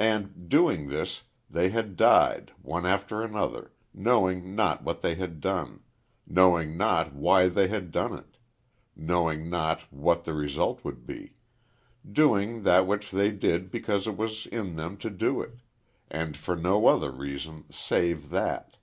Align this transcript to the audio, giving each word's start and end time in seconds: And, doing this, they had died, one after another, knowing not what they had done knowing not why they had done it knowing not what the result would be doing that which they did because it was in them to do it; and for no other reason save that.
And, 0.00 0.48
doing 0.48 0.88
this, 0.88 1.22
they 1.48 1.68
had 1.68 1.94
died, 1.94 2.50
one 2.62 2.84
after 2.84 3.22
another, 3.22 3.70
knowing 3.94 4.56
not 4.56 4.82
what 4.82 5.02
they 5.02 5.14
had 5.14 5.40
done 5.40 5.84
knowing 6.26 6.76
not 6.76 7.12
why 7.14 7.48
they 7.48 7.68
had 7.68 7.92
done 7.92 8.12
it 8.18 8.38
knowing 8.96 9.48
not 9.48 9.82
what 9.92 10.24
the 10.24 10.34
result 10.34 10.84
would 10.84 11.06
be 11.06 11.36
doing 12.04 12.64
that 12.64 12.88
which 12.88 13.12
they 13.12 13.30
did 13.30 13.70
because 13.70 14.08
it 14.08 14.16
was 14.16 14.46
in 14.46 14.74
them 14.74 14.96
to 14.96 15.08
do 15.10 15.40
it; 15.40 15.60
and 16.10 16.36
for 16.36 16.56
no 16.56 16.88
other 16.88 17.12
reason 17.12 17.64
save 17.70 18.30
that. 18.30 18.78